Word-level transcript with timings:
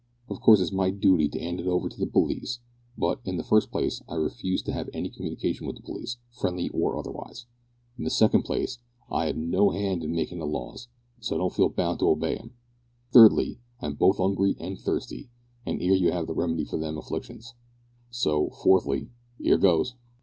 Of 0.27 0.41
course 0.41 0.61
it's 0.61 0.71
my 0.71 0.89
dooty 0.89 1.29
to 1.31 1.39
'and 1.39 1.59
it 1.59 1.67
over 1.67 1.87
to 1.87 1.99
the 1.99 2.07
p'lice, 2.07 2.57
but, 2.97 3.19
in 3.23 3.37
the 3.37 3.43
first 3.43 3.69
place, 3.69 4.01
I 4.09 4.15
refuse 4.15 4.63
to 4.63 4.75
'ave 4.75 4.89
any 4.95 5.11
communication 5.11 5.67
wi' 5.67 5.73
the 5.73 5.81
p'lice, 5.83 6.17
friendly 6.31 6.69
or 6.69 6.97
otherwise; 6.97 7.45
in 7.99 8.03
the 8.05 8.09
second 8.09 8.41
place, 8.41 8.79
I 9.11 9.29
'ad 9.29 9.37
no 9.37 9.71
'and 9.71 10.03
in 10.03 10.15
makin' 10.15 10.39
the 10.39 10.47
laws, 10.47 10.87
so 11.19 11.35
I 11.35 11.37
don't 11.37 11.53
feel 11.53 11.69
bound 11.69 11.99
to 11.99 12.09
obey 12.09 12.35
'em; 12.35 12.53
thirdly, 13.13 13.59
I'm 13.79 13.93
both 13.93 14.19
'ungry 14.19 14.57
an' 14.59 14.75
thirsty, 14.77 15.29
an' 15.67 15.77
'ere 15.79 15.93
you 15.93 16.11
'ave 16.11 16.25
the 16.25 16.33
remedy 16.33 16.65
for 16.65 16.79
them 16.79 16.97
afflictions, 16.97 17.53
so, 18.09 18.49
fourthly 18.49 19.11
'ere 19.39 19.59
goes!" 19.59 19.93